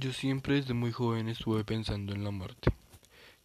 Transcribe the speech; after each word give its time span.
Yo 0.00 0.12
siempre 0.12 0.54
desde 0.54 0.74
muy 0.74 0.92
joven 0.92 1.28
estuve 1.28 1.64
pensando 1.64 2.14
en 2.14 2.22
la 2.22 2.30
muerte. 2.30 2.70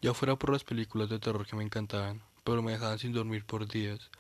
Ya 0.04 0.14
fuera 0.14 0.36
por 0.36 0.52
las 0.52 0.64
películas 0.64 1.10
de 1.10 1.18
terror 1.18 1.48
que 1.48 1.56
me 1.56 1.64
encantaban, 1.64 2.22
pero 2.44 2.62
me 2.62 2.74
dejaban 2.74 3.00
sin 3.00 3.12
dormir 3.12 3.44
por 3.44 3.68
días, 3.68 4.12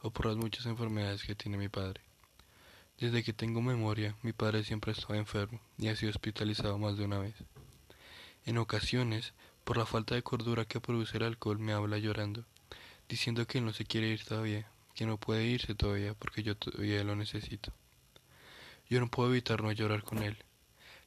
o 0.00 0.10
por 0.10 0.24
las 0.24 0.36
muchas 0.36 0.64
enfermedades 0.64 1.24
que 1.24 1.34
tiene 1.34 1.58
mi 1.58 1.68
padre. 1.68 2.00
Desde 2.98 3.22
que 3.22 3.34
tengo 3.34 3.60
memoria, 3.60 4.16
mi 4.22 4.32
padre 4.32 4.64
siempre 4.64 4.92
estaba 4.92 5.18
enfermo 5.18 5.60
y 5.76 5.88
ha 5.88 5.96
sido 5.96 6.08
hospitalizado 6.08 6.78
más 6.78 6.96
de 6.96 7.04
una 7.04 7.18
vez. 7.18 7.34
En 8.46 8.56
ocasiones, 8.56 9.34
por 9.64 9.76
la 9.76 9.84
falta 9.84 10.14
de 10.14 10.22
cordura 10.22 10.64
que 10.64 10.80
produce 10.80 11.18
el 11.18 11.24
alcohol, 11.24 11.58
me 11.58 11.74
habla 11.74 11.98
llorando, 11.98 12.46
diciendo 13.10 13.46
que 13.46 13.60
no 13.60 13.74
se 13.74 13.84
quiere 13.84 14.08
ir 14.08 14.24
todavía, 14.24 14.66
que 14.94 15.04
no 15.04 15.18
puede 15.18 15.44
irse 15.44 15.74
todavía 15.74 16.14
porque 16.14 16.42
yo 16.42 16.56
todavía 16.56 17.04
lo 17.04 17.14
necesito. 17.14 17.74
Yo 18.88 19.00
no 19.00 19.08
puedo 19.08 19.28
evitar 19.28 19.62
no 19.62 19.70
llorar 19.70 20.02
con 20.02 20.22
él 20.22 20.38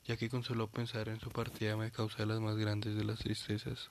ya 0.08 0.18
que 0.18 0.30
con 0.30 0.44
solo 0.44 0.68
pensar 0.68 1.10
en 1.10 1.20
su 1.20 1.30
partida 1.30 1.76
me 1.76 1.92
causa 1.92 2.26
las 2.26 2.40
más 2.40 2.56
grandes 2.56 2.96
de 2.96 3.04
las 3.04 3.20
tristezas, 3.20 3.90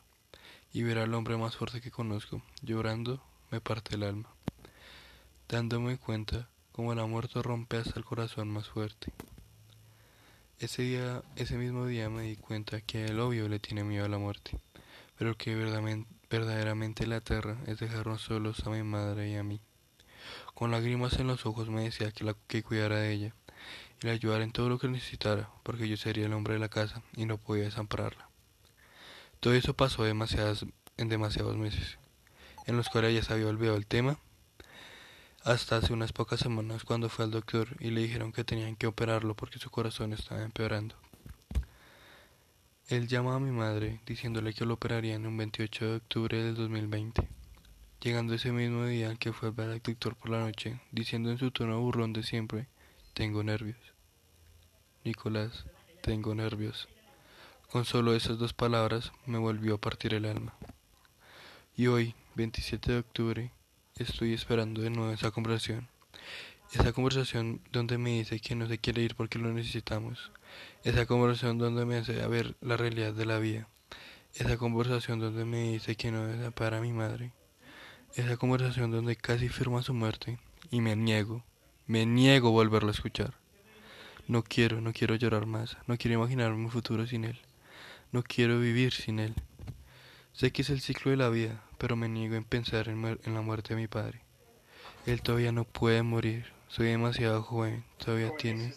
y 0.73 0.83
ver 0.83 0.99
al 0.99 1.15
hombre 1.15 1.37
más 1.37 1.57
fuerte 1.57 1.81
que 1.81 1.91
conozco 1.91 2.43
llorando 2.63 3.23
me 3.51 3.61
parte 3.61 3.95
el 3.95 4.03
alma, 4.03 4.29
dándome 5.49 5.99
cuenta 5.99 6.49
como 6.73 6.93
el 6.93 7.07
muerto 7.07 7.43
rompe 7.43 7.77
hasta 7.77 7.99
el 7.99 8.05
corazón 8.05 8.49
más 8.49 8.69
fuerte. 8.69 9.13
Ese 10.59 10.83
día, 10.83 11.23
ese 11.37 11.57
mismo 11.59 11.87
día 11.87 12.09
me 12.09 12.23
di 12.23 12.37
cuenta 12.37 12.81
que 12.81 13.05
el 13.05 13.21
obvio 13.21 13.49
le 13.49 13.59
tiene 13.59 13.85
miedo 13.85 14.07
a 14.07 14.09
la 14.09 14.19
muerte, 14.19 14.59
pero 15.19 15.37
que 15.37 15.55
verdaderamente 15.55 17.07
la 17.07 17.21
tierra 17.21 17.59
es 17.67 17.79
dejarnos 17.79 18.23
solos 18.23 18.67
a 18.67 18.71
mi 18.71 18.83
madre 18.83 19.31
y 19.31 19.37
a 19.37 19.43
mí. 19.43 19.61
Con 20.55 20.71
lágrimas 20.71 21.19
en 21.19 21.27
los 21.27 21.45
ojos 21.47 21.69
me 21.69 21.83
decía 21.83 22.11
que, 22.11 22.25
la, 22.25 22.35
que 22.47 22.63
cuidara 22.63 22.97
de 22.97 23.13
ella, 23.13 23.35
y 24.03 24.07
le 24.07 24.13
ayudara 24.13 24.45
en 24.45 24.53
todo 24.53 24.69
lo 24.69 24.79
que 24.79 24.89
necesitara, 24.89 25.51
porque 25.63 25.89
yo 25.89 25.97
sería 25.97 26.27
el 26.27 26.33
hombre 26.33 26.55
de 26.55 26.61
la 26.61 26.69
casa 26.69 27.03
y 27.17 27.27
no 27.27 27.39
podía 27.39 27.65
desampararla. 27.65 28.29
Todo 29.41 29.55
eso 29.55 29.75
pasó 29.75 30.05
demasiadas, 30.05 30.65
en 30.97 31.09
demasiados 31.09 31.57
meses, 31.57 31.99
en 32.67 32.77
los 32.77 32.89
cuales 32.89 33.13
ella 33.13 33.23
se 33.23 33.33
había 33.33 33.49
olvidado 33.49 33.77
el 33.77 33.87
tema, 33.87 34.19
hasta 35.47 35.77
hace 35.77 35.93
unas 35.93 36.13
pocas 36.13 36.41
semanas 36.41 36.83
cuando 36.83 37.09
fue 37.09 37.25
al 37.25 37.31
doctor 37.31 37.69
y 37.79 37.91
le 37.91 38.01
dijeron 38.01 38.33
que 38.33 38.43
tenían 38.43 38.75
que 38.75 38.89
operarlo 38.89 39.37
porque 39.37 39.61
su 39.61 39.71
corazón 39.71 40.13
estaba 40.13 40.43
empeorando. 40.43 40.97
Él 42.89 43.07
llamó 43.07 43.33
a 43.33 43.39
mi 43.39 43.53
madre 43.53 44.01
diciéndole 44.07 44.55
que 44.55 44.65
lo 44.65 44.75
operarían 44.75 45.25
un 45.25 45.37
28 45.37 45.85
de 45.85 45.97
octubre 45.97 46.43
del 46.43 46.57
2020. 46.57 47.29
Llegando 48.01 48.35
ese 48.35 48.51
mismo 48.51 48.87
día 48.87 49.15
que 49.15 49.33
fue 49.33 49.49
a 49.49 49.53
ver 49.53 49.71
al 49.71 49.81
doctor 49.81 50.17
por 50.17 50.31
la 50.31 50.41
noche, 50.41 50.81
diciendo 50.91 51.31
en 51.31 51.39
su 51.39 51.53
tono 51.53 51.81
burrón 51.81 52.13
de 52.13 52.25
siempre 52.25 52.67
tengo 53.15 53.45
nervios. 53.45 53.96
Nicolás, 55.07 55.67
tengo 56.03 56.35
nervios. 56.35 56.89
Con 57.71 57.85
solo 57.85 58.17
esas 58.17 58.39
dos 58.39 58.53
palabras 58.53 59.13
me 59.25 59.39
volvió 59.39 59.77
a 59.77 59.81
partir 59.81 60.15
el 60.15 60.25
alma. 60.25 60.53
Y 61.77 61.87
hoy, 61.87 62.17
27 62.35 62.91
de 62.91 62.99
octubre, 62.99 63.53
estoy 63.95 64.35
esperando 64.35 64.83
de 64.83 64.91
nuevo 64.91 65.13
esa 65.13 65.31
conversación. 65.31 65.87
Esa 66.73 66.93
conversación 66.93 67.61
donde 67.71 67.99
me 67.99 68.19
dice 68.19 68.41
que 68.41 68.57
no 68.57 68.67
se 68.67 68.79
quiere 68.79 69.03
ir 69.03 69.15
porque 69.15 69.39
lo 69.39 69.53
necesitamos. 69.53 70.33
Esa 70.83 71.07
conversación 71.07 71.59
donde 71.59 71.87
me 71.87 71.99
hace 71.99 72.15
ver 72.27 72.57
la 72.61 72.77
realidad 72.77 73.15
de 73.15 73.27
la 73.27 73.39
vida. 73.39 73.69
Esa 74.35 74.57
conversación 74.57 75.21
donde 75.21 75.45
me 75.45 75.71
dice 75.71 75.95
que 75.95 76.11
no 76.11 76.29
es 76.29 76.53
para 76.53 76.81
mi 76.81 76.93
madre. 76.93 77.31
Esa 78.17 78.37
conversación 78.37 78.91
donde 78.91 79.15
casi 79.15 79.49
firma 79.51 79.85
su 79.85 79.95
muerte 79.95 80.41
y 80.73 80.81
me 80.81 80.97
niego. 80.97 81.45
Me 81.87 82.07
niego 82.07 82.49
a 82.49 82.51
volverlo 82.51 82.89
a 82.89 82.93
escuchar. 82.93 83.46
No 84.29 84.43
quiero, 84.43 84.81
no 84.81 84.93
quiero 84.93 85.15
llorar 85.15 85.47
más, 85.47 85.77
no 85.87 85.97
quiero 85.97 86.19
imaginarme 86.19 86.65
un 86.65 86.71
futuro 86.71 87.07
sin 87.07 87.25
él, 87.25 87.41
no 88.11 88.23
quiero 88.23 88.59
vivir 88.59 88.93
sin 88.93 89.21
él. 89.21 89.35
Sé 90.33 90.51
que 90.51 90.63
es 90.63 90.71
el 90.71 90.81
ciclo 90.81 91.13
de 91.13 91.17
la 91.17 91.29
vida, 91.29 91.63
pero 91.79 91.95
me 91.95 92.09
niego 92.09 92.35
en 92.35 92.45
pensar 92.45 92.89
en, 92.89 93.05
en 93.05 93.35
la 93.35 93.41
muerte 93.41 93.75
de 93.75 93.81
mi 93.81 93.87
padre. 93.87 94.21
Él 95.07 95.23
todavía 95.23 95.53
no 95.53 95.65
puede 95.65 96.03
morir, 96.03 96.53
soy 96.69 96.89
demasiado 96.89 97.43
joven, 97.43 97.85
todavía 97.99 98.37
tiene... 98.37 98.75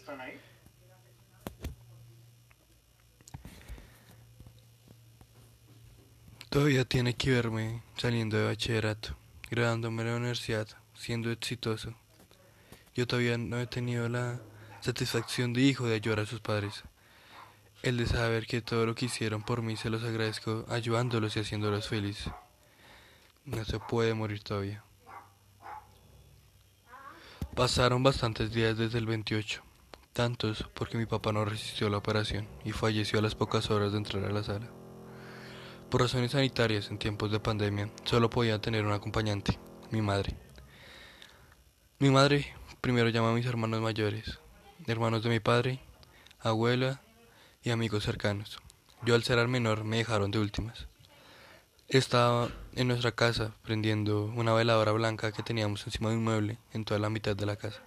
Todavía 6.48 6.84
tiene 6.84 7.14
que 7.14 7.30
verme 7.30 7.82
saliendo 7.96 8.36
de 8.36 8.46
bachillerato, 8.46 9.16
graduándome 9.50 10.02
en 10.02 10.08
la 10.08 10.16
universidad, 10.16 10.66
siendo 10.94 11.30
exitoso, 11.30 11.94
yo 12.94 13.06
todavía 13.06 13.38
no 13.38 13.60
he 13.60 13.66
tenido 13.66 14.08
la 14.08 14.40
satisfacción 14.80 15.52
de 15.52 15.62
hijo 15.62 15.86
de 15.86 15.94
ayudar 15.94 16.20
a 16.20 16.26
sus 16.26 16.40
padres. 16.40 16.82
El 17.82 17.96
de 17.96 18.06
saber 18.06 18.46
que 18.46 18.60
todo 18.60 18.86
lo 18.86 18.94
que 18.94 19.06
hicieron 19.06 19.42
por 19.42 19.62
mí 19.62 19.76
se 19.76 19.90
los 19.90 20.02
agradezco 20.02 20.64
ayudándolos 20.68 21.36
y 21.36 21.40
haciéndolos 21.40 21.88
felices. 21.88 22.32
No 23.44 23.64
se 23.64 23.78
puede 23.78 24.14
morir 24.14 24.42
todavía. 24.42 24.84
Pasaron 27.54 28.02
bastantes 28.02 28.52
días 28.52 28.76
desde 28.76 28.98
el 28.98 29.06
28, 29.06 29.62
tantos 30.12 30.68
porque 30.74 30.98
mi 30.98 31.06
papá 31.06 31.32
no 31.32 31.44
resistió 31.44 31.88
la 31.88 31.96
operación 31.96 32.46
y 32.64 32.72
falleció 32.72 33.18
a 33.18 33.22
las 33.22 33.34
pocas 33.34 33.70
horas 33.70 33.92
de 33.92 33.98
entrar 33.98 34.24
a 34.24 34.30
la 34.30 34.42
sala. 34.42 34.68
Por 35.90 36.02
razones 36.02 36.32
sanitarias 36.32 36.90
en 36.90 36.98
tiempos 36.98 37.32
de 37.32 37.40
pandemia, 37.40 37.90
solo 38.04 38.30
podía 38.30 38.60
tener 38.60 38.86
un 38.86 38.92
acompañante, 38.92 39.58
mi 39.90 40.00
madre. 40.00 40.36
Mi 41.98 42.10
madre 42.10 42.54
Primero 42.80 43.10
llamo 43.10 43.28
a 43.28 43.34
mis 43.34 43.44
hermanos 43.44 43.82
mayores, 43.82 44.38
hermanos 44.86 45.22
de 45.22 45.30
mi 45.30 45.40
padre, 45.40 45.80
abuela 46.40 47.00
y 47.62 47.70
amigos 47.70 48.04
cercanos. 48.04 48.58
Yo 49.04 49.14
al 49.14 49.22
ser 49.22 49.38
el 49.38 49.48
menor 49.48 49.84
me 49.84 49.98
dejaron 49.98 50.30
de 50.30 50.38
últimas. 50.38 50.88
Estaba 51.88 52.48
en 52.74 52.88
nuestra 52.88 53.12
casa 53.12 53.54
prendiendo 53.62 54.24
una 54.24 54.54
veladora 54.54 54.92
blanca 54.92 55.32
que 55.32 55.42
teníamos 55.42 55.86
encima 55.86 56.10
de 56.10 56.16
un 56.16 56.24
mueble 56.24 56.58
en 56.72 56.84
toda 56.84 57.00
la 57.00 57.10
mitad 57.10 57.36
de 57.36 57.46
la 57.46 57.56
casa. 57.56 57.82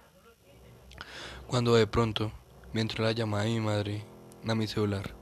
Cuando 1.46 1.74
de 1.74 1.86
pronto 1.86 2.32
me 2.72 2.80
entró 2.80 3.04
la 3.04 3.12
llamada 3.12 3.44
de 3.44 3.50
mi 3.50 3.60
madre 3.60 4.04
a 4.46 4.54
mi 4.54 4.66
celular. 4.66 5.14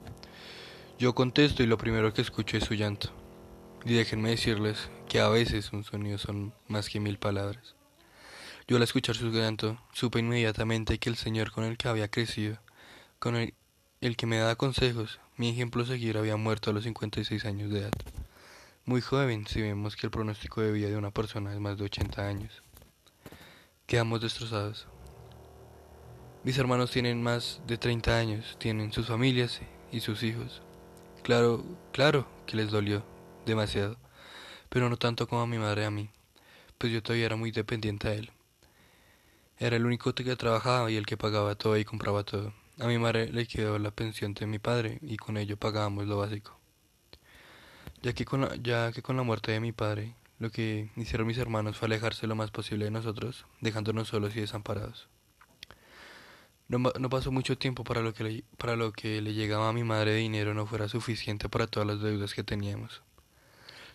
Yo 0.99 1.15
contesto 1.15 1.63
y 1.63 1.67
lo 1.67 1.79
primero 1.79 2.13
que 2.13 2.23
escucho 2.23 2.57
es 2.57 2.65
su 2.65 2.75
llanto. 2.75 3.11
Y 3.85 3.95
déjenme 3.95 4.31
decirles 4.31 4.91
que 5.09 5.21
a 5.21 5.29
veces 5.29 5.73
un 5.73 5.85
sonido 5.85 6.19
son 6.19 6.55
más 6.69 6.89
que 6.89 7.01
mil 7.01 7.19
palabras. 7.19 7.75
Yo 8.73 8.79
al 8.79 8.85
escuchar 8.85 9.17
su 9.17 9.31
llanto, 9.31 9.77
supe 9.93 10.21
inmediatamente 10.21 10.97
que 10.97 11.11
el 11.11 11.17
Señor 11.17 11.53
con 11.53 11.65
el 11.65 11.77
que 11.77 11.89
había 11.89 12.09
crecido, 12.09 12.57
con 13.19 13.37
el, 13.37 14.17
que 14.17 14.25
me 14.25 14.39
daba 14.39 14.57
consejos, 14.57 15.21
mi 15.37 15.51
ejemplo 15.51 15.83
a 15.83 15.87
seguir 15.87 16.17
había 16.17 16.39
muerto 16.39 16.71
a 16.71 16.73
los 16.73 16.85
56 16.85 17.45
años 17.45 17.71
de 17.71 17.81
edad. 17.81 17.93
Muy 18.87 19.03
joven 19.03 19.47
si 19.47 19.61
vemos 19.61 19.95
que 19.95 20.07
el 20.07 20.11
pronóstico 20.11 20.63
de 20.63 20.73
vida 20.73 20.89
de 20.89 20.97
una 20.97 21.11
persona 21.11 21.53
es 21.53 21.61
más 21.61 21.77
de 21.77 21.85
80 21.85 22.27
años. 22.27 22.63
Quedamos 23.87 24.23
destrozados. 24.23 24.87
Mis 26.43 26.57
hermanos 26.57 26.91
tienen 26.91 27.23
más 27.23 27.61
de 27.67 27.77
30 27.77 28.17
años, 28.17 28.57
tienen 28.59 28.91
sus 28.91 29.07
familias 29.07 29.61
y 29.93 30.01
sus 30.01 30.23
hijos. 30.23 30.63
Claro, 31.23 31.63
claro 31.93 32.27
que 32.47 32.57
les 32.57 32.71
dolió 32.71 33.05
demasiado, 33.45 33.99
pero 34.71 34.89
no 34.89 34.97
tanto 34.97 35.29
como 35.29 35.43
a 35.43 35.47
mi 35.47 35.59
madre 35.59 35.85
a 35.85 35.91
mí, 35.91 36.09
pues 36.79 36.91
yo 36.91 37.03
todavía 37.03 37.27
era 37.27 37.37
muy 37.37 37.51
dependiente 37.51 38.09
de 38.09 38.15
él. 38.15 38.33
Era 39.63 39.77
el 39.77 39.87
único 39.87 40.13
que 40.13 40.35
trabajaba 40.35 40.91
y 40.91 40.97
el 40.97 41.07
que 41.07 41.17
pagaba 41.17 41.55
todo 41.55 41.79
y 41.79 41.85
compraba 41.85 42.25
todo. 42.25 42.53
A 42.81 42.89
mi 42.89 42.99
madre 42.99 43.33
le 43.33 43.47
quedó 43.47 43.79
la 43.79 43.93
pensión 43.93 44.35
de 44.35 44.45
mi 44.45 44.59
padre 44.59 44.99
y 45.03 45.17
con 45.19 45.37
ello 45.37 45.57
pagábamos 45.57 46.09
lo 46.09 46.19
básico. 46.19 46.59
Ya 48.03 48.13
que 48.13 48.25
con 48.25 48.41
la, 48.41 48.57
ya 48.57 48.91
que 48.91 49.03
con 49.03 49.17
la 49.17 49.23
muerte 49.23 49.53
de 49.53 49.61
mi 49.61 49.71
padre, 49.71 50.17
lo 50.41 50.51
que 50.51 50.91
hicieron 50.97 51.29
mis 51.29 51.39
hermanos 51.39 51.77
fue 51.77 51.87
alejarse 51.87 52.27
lo 52.27 52.35
más 52.35 52.51
posible 52.51 52.87
de 52.87 52.91
nosotros, 52.91 53.47
dejándonos 53.61 54.09
solos 54.09 54.35
y 54.35 54.41
desamparados. 54.41 55.07
No, 56.67 56.79
no 56.81 57.09
pasó 57.09 57.31
mucho 57.31 57.57
tiempo 57.57 57.85
para 57.85 58.01
lo, 58.01 58.15
que 58.15 58.25
le, 58.25 58.45
para 58.59 58.75
lo 58.75 58.91
que 58.91 59.23
le 59.23 59.33
llegaba 59.33 59.69
a 59.69 59.73
mi 59.73 59.85
madre 59.85 60.11
de 60.11 60.17
dinero 60.17 60.55
no 60.55 60.67
fuera 60.67 60.89
suficiente 60.89 61.49
para 61.49 61.69
todas 61.69 61.87
las 61.87 62.01
deudas 62.01 62.35
que 62.35 62.43
teníamos, 62.43 63.05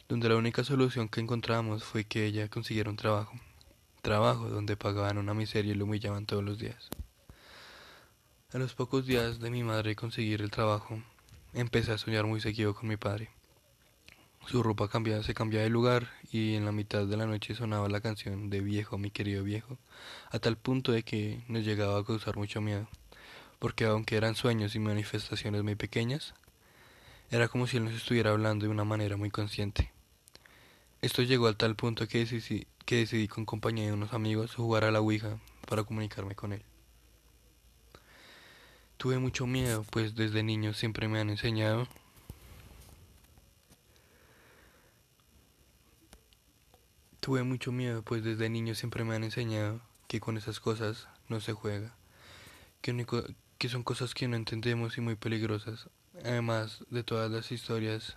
donde 0.07 0.30
la 0.30 0.38
única 0.38 0.63
solución 0.63 1.09
que 1.09 1.19
encontramos 1.19 1.83
fue 1.83 2.06
que 2.06 2.25
ella 2.25 2.47
consiguiera 2.47 2.89
un 2.89 2.95
trabajo 2.95 3.33
trabajo 4.01 4.49
donde 4.49 4.77
pagaban 4.77 5.17
una 5.17 5.33
miseria 5.33 5.73
y 5.73 5.75
lo 5.75 5.85
humillaban 5.85 6.25
todos 6.25 6.44
los 6.44 6.57
días. 6.57 6.89
A 8.53 8.57
los 8.57 8.73
pocos 8.73 9.05
días 9.05 9.39
de 9.39 9.49
mi 9.49 9.63
madre 9.63 9.95
conseguir 9.95 10.41
el 10.41 10.51
trabajo, 10.51 11.01
empecé 11.53 11.91
a 11.91 11.97
soñar 11.97 12.25
muy 12.25 12.39
seguido 12.39 12.73
con 12.73 12.88
mi 12.88 12.97
padre. 12.97 13.29
Su 14.47 14.63
ropa 14.63 14.88
cambiaba, 14.88 15.23
se 15.23 15.33
cambiaba 15.33 15.63
de 15.63 15.69
lugar 15.69 16.09
y 16.31 16.55
en 16.55 16.63
la 16.63 16.71
mitad 16.71 17.05
de 17.05 17.17
la 17.17 17.25
noche 17.25 17.55
sonaba 17.55 17.89
la 17.89 17.99
canción 17.99 18.49
de 18.49 18.61
Viejo, 18.61 18.97
mi 18.97 19.11
querido 19.11 19.44
viejo, 19.44 19.77
a 20.31 20.39
tal 20.39 20.55
punto 20.55 20.94
de 20.94 21.03
que 21.03 21.41
nos 21.49 21.65
llegaba 21.65 21.99
a 21.99 22.05
causar 22.05 22.38
mucho 22.38 22.61
miedo, 22.61 22.88
porque 23.59 23.83
aunque 23.83 24.15
eran 24.15 24.35
sueños 24.35 24.75
y 24.75 24.79
manifestaciones 24.79 25.63
muy 25.63 25.75
pequeñas, 25.75 26.33
era 27.29 27.49
como 27.49 27.67
si 27.67 27.75
él 27.75 27.83
nos 27.83 27.94
estuviera 27.95 28.31
hablando 28.31 28.65
de 28.65 28.71
una 28.71 28.85
manera 28.85 29.17
muy 29.17 29.29
consciente. 29.29 29.91
Esto 31.01 31.23
llegó 31.23 31.47
al 31.47 31.57
tal 31.57 31.75
punto 31.75 32.07
que 32.07 32.19
decidí, 32.19 32.67
que 32.88 32.95
decidí 32.95 33.28
con 33.28 33.45
compañía 33.45 33.86
de 33.86 33.92
unos 33.92 34.13
amigos 34.13 34.56
jugar 34.56 34.86
a 34.86 34.92
la 34.92 35.01
Ouija 35.01 35.38
para 35.68 35.84
comunicarme 35.84 36.36
con 36.36 36.54
él. 36.54 36.63
Tuve 38.95 39.19
mucho 39.19 39.45
miedo, 39.45 39.86
pues 39.92 40.16
desde 40.16 40.42
niño 40.42 40.74
siempre 40.74 41.10
me 41.10 41.19
han 41.19 41.30
enseñado 41.30 41.86
Tuve 47.19 47.44
mucho 47.44 47.74
miedo, 47.74 48.04
pues 48.04 48.24
desde 48.24 48.50
niño 48.50 48.74
siempre 48.74 49.04
me 49.04 49.13
han 49.13 49.25
enseñado 49.25 49.81
que 50.07 50.22
con 50.22 50.38
esas 50.38 50.62
cosas 50.62 51.10
no 51.28 51.42
se 51.42 51.51
juega, 51.51 51.94
que, 52.80 53.06
que 53.57 53.68
son 53.68 53.83
cosas 53.83 54.13
que 54.13 54.30
no 54.30 54.38
entendemos 54.38 54.98
y 54.98 55.01
muy 55.01 55.16
peligrosas, 55.16 55.90
además 56.24 56.86
de 56.90 57.04
todas 57.04 57.30
las 57.30 57.51
historias 57.51 58.16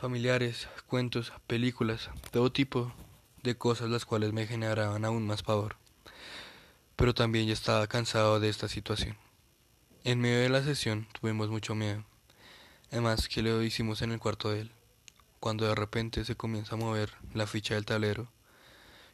familiares, 0.00 0.68
cuentos, 0.86 1.32
películas, 1.48 2.10
todo 2.30 2.52
tipo 2.52 2.92
de 3.42 3.56
cosas 3.56 3.90
las 3.90 4.04
cuales 4.04 4.32
me 4.32 4.46
generaban 4.46 5.04
aún 5.04 5.26
más 5.26 5.42
pavor. 5.42 5.76
Pero 6.94 7.14
también 7.14 7.46
ya 7.46 7.52
estaba 7.52 7.86
cansado 7.88 8.38
de 8.38 8.48
esta 8.48 8.68
situación. 8.68 9.16
En 10.04 10.20
medio 10.20 10.38
de 10.38 10.48
la 10.48 10.62
sesión 10.62 11.08
tuvimos 11.20 11.48
mucho 11.50 11.74
miedo, 11.74 12.04
además 12.92 13.28
que 13.28 13.42
lo 13.42 13.62
hicimos 13.62 14.00
en 14.02 14.12
el 14.12 14.20
cuarto 14.20 14.50
de 14.50 14.62
él 14.62 14.70
cuando 15.40 15.66
de 15.66 15.74
repente 15.74 16.24
se 16.24 16.36
comienza 16.36 16.74
a 16.74 16.78
mover 16.78 17.12
la 17.34 17.46
ficha 17.46 17.74
del 17.74 17.84
tablero 17.84 18.28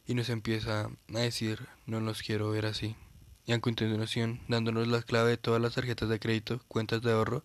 y 0.07 0.13
nos 0.13 0.29
empieza 0.29 0.89
a 1.13 1.19
decir 1.19 1.67
no 1.85 1.99
los 1.99 2.21
quiero 2.21 2.49
ver 2.51 2.65
así. 2.65 2.95
Y 3.47 3.53
a 3.53 3.59
continuación 3.59 4.41
dándonos 4.47 4.87
la 4.87 5.01
clave 5.01 5.31
de 5.31 5.37
todas 5.37 5.61
las 5.61 5.75
tarjetas 5.75 6.09
de 6.09 6.19
crédito, 6.19 6.61
cuentas 6.67 7.01
de 7.01 7.11
ahorro 7.11 7.43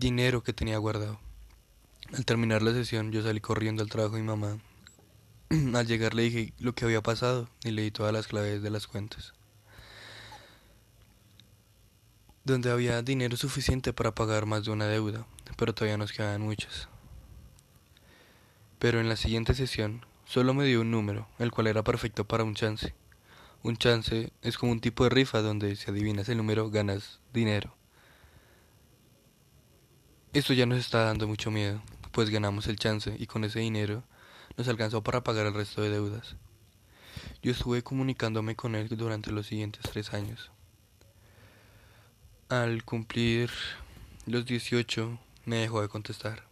dinero 0.00 0.42
que 0.42 0.54
tenía 0.54 0.78
guardado. 0.78 1.20
Al 2.14 2.24
terminar 2.24 2.62
la 2.62 2.72
sesión 2.72 3.12
yo 3.12 3.22
salí 3.22 3.40
corriendo 3.40 3.82
al 3.82 3.90
trabajo 3.90 4.16
de 4.16 4.22
mi 4.22 4.26
mamá. 4.26 4.58
Al 5.74 5.86
llegar 5.86 6.14
le 6.14 6.22
dije 6.22 6.54
lo 6.58 6.74
que 6.74 6.86
había 6.86 7.02
pasado 7.02 7.48
y 7.64 7.70
le 7.70 7.82
di 7.82 7.90
todas 7.90 8.12
las 8.12 8.26
claves 8.26 8.62
de 8.62 8.70
las 8.70 8.86
cuentas. 8.86 9.34
Donde 12.44 12.70
había 12.70 13.02
dinero 13.02 13.36
suficiente 13.36 13.92
para 13.92 14.14
pagar 14.14 14.46
más 14.46 14.64
de 14.64 14.70
una 14.70 14.86
deuda, 14.86 15.26
pero 15.58 15.74
todavía 15.74 15.98
nos 15.98 16.12
quedaban 16.12 16.40
muchas. 16.40 16.88
Pero 18.78 19.00
en 19.00 19.08
la 19.10 19.16
siguiente 19.16 19.54
sesión 19.54 20.06
solo 20.24 20.54
me 20.54 20.64
dio 20.64 20.80
un 20.80 20.90
número, 20.90 21.28
el 21.38 21.50
cual 21.50 21.66
era 21.66 21.84
perfecto 21.84 22.24
para 22.24 22.44
un 22.44 22.54
chance. 22.54 22.94
Un 23.62 23.76
chance 23.76 24.32
es 24.40 24.56
como 24.56 24.72
un 24.72 24.80
tipo 24.80 25.04
de 25.04 25.10
rifa 25.10 25.42
donde 25.42 25.76
si 25.76 25.90
adivinas 25.90 26.30
el 26.30 26.38
número 26.38 26.70
ganas 26.70 27.20
dinero. 27.34 27.74
Esto 30.32 30.52
ya 30.52 30.64
nos 30.64 30.78
está 30.78 31.02
dando 31.02 31.26
mucho 31.26 31.50
miedo, 31.50 31.82
pues 32.12 32.30
ganamos 32.30 32.68
el 32.68 32.76
chance 32.76 33.16
y 33.18 33.26
con 33.26 33.42
ese 33.42 33.58
dinero 33.58 34.04
nos 34.56 34.68
alcanzó 34.68 35.02
para 35.02 35.24
pagar 35.24 35.46
el 35.46 35.54
resto 35.54 35.82
de 35.82 35.90
deudas. 35.90 36.36
Yo 37.42 37.50
estuve 37.50 37.82
comunicándome 37.82 38.54
con 38.54 38.76
él 38.76 38.86
durante 38.90 39.32
los 39.32 39.48
siguientes 39.48 39.82
tres 39.90 40.14
años. 40.14 40.52
Al 42.48 42.84
cumplir 42.84 43.50
los 44.24 44.46
18 44.46 45.18
me 45.46 45.56
dejó 45.56 45.82
de 45.82 45.88
contestar. 45.88 46.44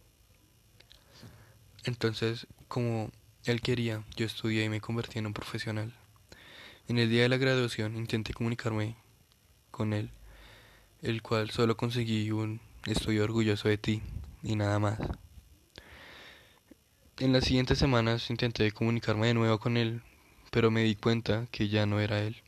Entonces, 1.85 2.47
como 2.67 3.11
él 3.45 3.61
quería, 3.61 4.03
yo 4.17 4.25
estudié 4.25 4.65
y 4.65 4.69
me 4.69 4.81
convertí 4.81 5.19
en 5.19 5.27
un 5.27 5.33
profesional. 5.33 5.93
En 6.89 6.97
el 6.97 7.09
día 7.09 7.21
de 7.21 7.29
la 7.29 7.37
graduación 7.37 7.95
intenté 7.95 8.33
comunicarme 8.33 8.97
con 9.71 9.93
él, 9.93 10.11
el 11.01 11.21
cual 11.21 11.49
solo 11.51 11.77
conseguí 11.77 12.29
un 12.31 12.59
estoy 12.85 13.19
orgulloso 13.19 13.67
de 13.67 13.77
ti 13.77 14.01
y 14.43 14.55
nada 14.55 14.79
más. 14.79 14.99
En 17.17 17.33
las 17.33 17.43
siguientes 17.43 17.77
semanas 17.77 18.29
intenté 18.29 18.71
comunicarme 18.71 19.27
de 19.27 19.33
nuevo 19.33 19.59
con 19.59 19.75
él, 19.75 20.01
pero 20.51 20.71
me 20.71 20.83
di 20.83 20.95
cuenta 20.95 21.47
que 21.51 21.67
ya 21.67 21.85
no 21.85 21.99
era 21.99 22.21
él. 22.21 22.41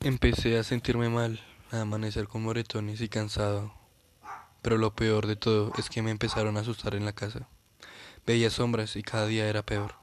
Empecé 0.00 0.58
a 0.58 0.64
sentirme 0.64 1.08
mal, 1.08 1.40
a 1.72 1.80
amanecer 1.80 2.28
con 2.28 2.42
moretones 2.42 3.00
y 3.00 3.08
cansado. 3.08 3.74
Pero 4.62 4.76
lo 4.76 4.94
peor 4.94 5.26
de 5.26 5.36
todo 5.36 5.72
es 5.78 5.88
que 5.88 6.02
me 6.02 6.10
empezaron 6.10 6.56
a 6.56 6.60
asustar 6.60 6.94
en 6.94 7.04
la 7.04 7.12
casa. 7.12 7.48
Veía 8.26 8.50
sombras 8.50 8.96
y 8.96 9.02
cada 9.02 9.26
día 9.26 9.48
era 9.48 9.64
peor. 9.64 9.94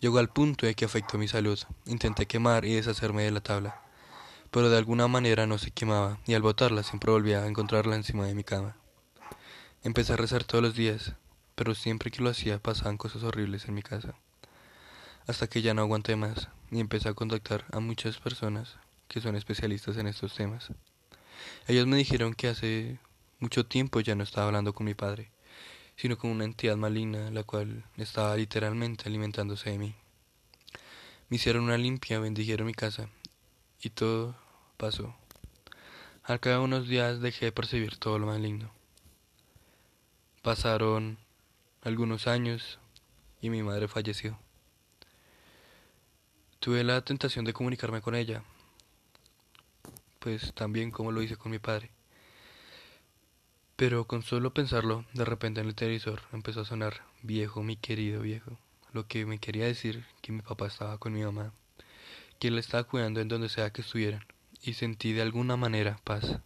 Llegó 0.00 0.18
al 0.18 0.28
punto 0.28 0.66
de 0.66 0.74
que 0.74 0.84
afectó 0.84 1.18
mi 1.18 1.26
salud. 1.26 1.58
Intenté 1.86 2.26
quemar 2.26 2.64
y 2.64 2.74
deshacerme 2.74 3.24
de 3.24 3.32
la 3.32 3.40
tabla, 3.40 3.82
pero 4.50 4.70
de 4.70 4.78
alguna 4.78 5.08
manera 5.08 5.46
no 5.46 5.58
se 5.58 5.70
quemaba 5.70 6.18
y 6.26 6.34
al 6.34 6.42
botarla 6.42 6.82
siempre 6.82 7.10
volvía 7.10 7.42
a 7.42 7.46
encontrarla 7.46 7.96
encima 7.96 8.26
de 8.26 8.34
mi 8.34 8.44
cama. 8.44 8.76
Empecé 9.82 10.14
a 10.14 10.16
rezar 10.16 10.44
todos 10.44 10.62
los 10.62 10.74
días, 10.74 11.12
pero 11.54 11.74
siempre 11.74 12.10
que 12.10 12.22
lo 12.22 12.30
hacía 12.30 12.58
pasaban 12.58 12.96
cosas 12.96 13.22
horribles 13.22 13.66
en 13.66 13.74
mi 13.74 13.82
casa. 13.82 14.14
Hasta 15.26 15.46
que 15.46 15.60
ya 15.60 15.74
no 15.74 15.82
aguanté 15.82 16.16
más 16.16 16.48
y 16.70 16.80
empecé 16.80 17.08
a 17.08 17.14
contactar 17.14 17.66
a 17.72 17.80
muchas 17.80 18.18
personas 18.18 18.76
que 19.06 19.20
son 19.20 19.36
especialistas 19.36 19.96
en 19.98 20.06
estos 20.06 20.34
temas. 20.34 20.68
Ellos 21.66 21.86
me 21.86 21.96
dijeron 21.96 22.34
que 22.34 22.48
hace 22.48 22.98
mucho 23.38 23.66
tiempo 23.66 24.00
ya 24.00 24.14
no 24.14 24.24
estaba 24.24 24.46
hablando 24.46 24.72
con 24.72 24.86
mi 24.86 24.94
padre, 24.94 25.30
sino 25.96 26.16
con 26.16 26.30
una 26.30 26.44
entidad 26.44 26.76
maligna 26.76 27.30
la 27.30 27.44
cual 27.44 27.84
estaba 27.96 28.36
literalmente 28.36 29.08
alimentándose 29.08 29.70
de 29.70 29.78
mí. 29.78 29.94
Me 31.28 31.36
hicieron 31.36 31.64
una 31.64 31.76
limpia, 31.76 32.18
bendijeron 32.18 32.66
mi 32.66 32.74
casa 32.74 33.10
y 33.80 33.90
todo 33.90 34.34
pasó. 34.76 35.14
Al 36.24 36.40
cabo 36.40 36.58
de 36.58 36.64
unos 36.64 36.88
días 36.88 37.20
dejé 37.20 37.46
de 37.46 37.52
percibir 37.52 37.96
todo 37.96 38.18
lo 38.18 38.26
maligno. 38.26 38.70
Pasaron 40.42 41.18
algunos 41.82 42.26
años 42.26 42.78
y 43.40 43.50
mi 43.50 43.62
madre 43.62 43.88
falleció. 43.88 44.38
Tuve 46.60 46.84
la 46.84 47.02
tentación 47.02 47.44
de 47.44 47.52
comunicarme 47.52 48.02
con 48.02 48.14
ella, 48.14 48.42
pues 50.18 50.52
también 50.54 50.90
como 50.90 51.12
lo 51.12 51.22
hice 51.22 51.36
con 51.36 51.52
mi 51.52 51.58
padre. 51.58 51.90
Pero 53.76 54.06
con 54.06 54.22
solo 54.22 54.52
pensarlo, 54.52 55.04
de 55.14 55.24
repente 55.24 55.60
en 55.60 55.68
el 55.68 55.76
televisor 55.76 56.20
empezó 56.32 56.62
a 56.62 56.64
sonar 56.64 57.04
viejo, 57.22 57.62
mi 57.62 57.76
querido 57.76 58.22
viejo, 58.22 58.58
lo 58.92 59.06
que 59.06 59.24
me 59.24 59.38
quería 59.38 59.66
decir 59.66 60.04
que 60.20 60.32
mi 60.32 60.42
papá 60.42 60.66
estaba 60.66 60.98
con 60.98 61.12
mi 61.12 61.22
mamá, 61.22 61.52
él 62.46 62.54
le 62.54 62.60
estaba 62.60 62.84
cuidando 62.84 63.20
en 63.20 63.26
donde 63.26 63.48
sea 63.48 63.72
que 63.72 63.82
estuvieran, 63.82 64.24
y 64.62 64.74
sentí 64.74 65.12
de 65.12 65.22
alguna 65.22 65.56
manera 65.56 65.98
paz. 66.04 66.38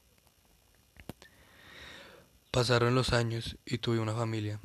Pasaron 2.51 2.95
los 2.95 3.13
años 3.13 3.57
y 3.67 3.79
tuve 3.79 3.99
una 3.99 4.15
familia, 4.15 4.61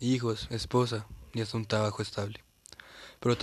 hijos, 0.00 0.46
esposa 0.50 1.06
y 1.34 1.40
hasta 1.40 1.56
un 1.56 1.66
trabajo 1.66 2.02
estable. 2.02 2.42
Pero 3.20 3.36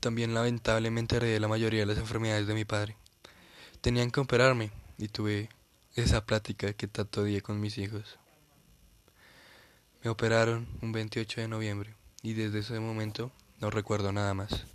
también 0.00 0.34
lamentablemente 0.34 1.16
heredé 1.16 1.40
la 1.40 1.48
mayoría 1.48 1.80
de 1.80 1.86
las 1.86 1.98
enfermedades 1.98 2.46
de 2.46 2.54
mi 2.54 2.64
padre. 2.64 2.96
Tenían 3.80 4.10
que 4.10 4.20
operarme 4.20 4.70
y 4.98 5.08
tuve 5.08 5.48
esa 5.94 6.26
plática 6.26 6.72
que 6.72 6.86
tanto 6.86 7.24
con 7.42 7.60
mis 7.60 7.78
hijos. 7.78 8.18
Me 10.02 10.10
operaron 10.10 10.68
un 10.82 10.92
28 10.92 11.40
de 11.40 11.48
noviembre 11.48 11.94
y 12.22 12.34
desde 12.34 12.60
ese 12.60 12.78
momento 12.78 13.32
no 13.60 13.70
recuerdo 13.70 14.12
nada 14.12 14.34
más. 14.34 14.66